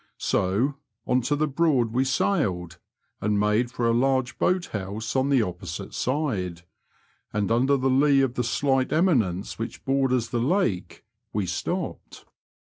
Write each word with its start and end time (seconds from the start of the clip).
So 0.17 0.73
on 1.05 1.21
to 1.21 1.35
the 1.35 1.45
Broad 1.47 1.91
we 1.93 2.05
sailed, 2.05 2.79
and 3.21 3.39
made 3.39 3.69
for 3.69 3.87
a 3.87 3.93
large 3.93 4.39
boat 4.39 4.65
house 4.73 5.15
on 5.15 5.29
the 5.29 5.43
opposite 5.43 5.93
side, 5.93 6.63
and 7.31 7.51
under 7.51 7.77
the 7.77 7.87
lee 7.87 8.21
of 8.21 8.33
the 8.33 8.43
slight 8.43 8.91
eminence 8.91 9.59
which 9.59 9.85
borders 9.85 10.29
the 10.29 10.41
lake 10.41 11.05
we 11.33 11.45
stopped. 11.45 12.25